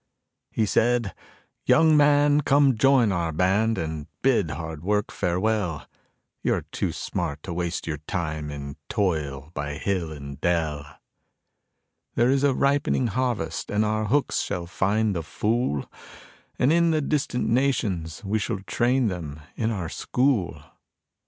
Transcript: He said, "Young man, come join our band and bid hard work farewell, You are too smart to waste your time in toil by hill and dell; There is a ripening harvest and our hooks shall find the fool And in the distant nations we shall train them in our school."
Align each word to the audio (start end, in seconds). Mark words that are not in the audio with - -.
He 0.49 0.65
said, 0.65 1.13
"Young 1.67 1.95
man, 1.95 2.41
come 2.41 2.75
join 2.75 3.11
our 3.11 3.31
band 3.31 3.77
and 3.77 4.07
bid 4.23 4.49
hard 4.49 4.81
work 4.83 5.11
farewell, 5.11 5.85
You 6.41 6.55
are 6.55 6.63
too 6.71 6.91
smart 6.91 7.43
to 7.43 7.53
waste 7.53 7.85
your 7.85 7.99
time 8.07 8.49
in 8.49 8.77
toil 8.89 9.51
by 9.53 9.73
hill 9.75 10.11
and 10.11 10.41
dell; 10.41 10.87
There 12.15 12.31
is 12.31 12.43
a 12.43 12.55
ripening 12.55 13.09
harvest 13.13 13.69
and 13.69 13.85
our 13.85 14.05
hooks 14.05 14.39
shall 14.41 14.65
find 14.65 15.15
the 15.15 15.21
fool 15.21 15.85
And 16.57 16.73
in 16.73 16.89
the 16.89 17.01
distant 17.01 17.47
nations 17.47 18.25
we 18.25 18.39
shall 18.39 18.61
train 18.61 19.05
them 19.05 19.41
in 19.55 19.69
our 19.69 19.87
school." 19.87 20.63